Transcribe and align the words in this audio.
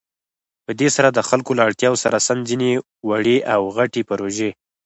په 0.65 0.71
دې 0.79 0.89
سره 0.95 1.09
د 1.11 1.19
خلكو 1.29 1.51
له 1.57 1.61
اړتياوو 1.67 2.01
سره 2.03 2.17
سم 2.27 2.37
ځينې 2.49 2.71
وړې 3.09 3.37
او 3.53 3.61
غټې 3.77 4.01
پروژې 4.09 4.49